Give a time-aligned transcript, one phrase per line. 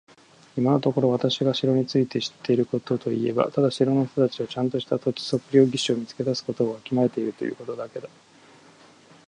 [0.57, 8.09] 今のところ私が城について知っていることといえば、ただ城の人たちはちゃんとした土地測量技師を見つけ出すことをわきまえているということだけだ。